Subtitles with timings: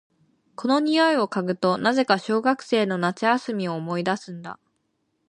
[0.55, 4.57] この匂いを嗅ぐと、なぜか小学生の夏休みを思い出すんだ。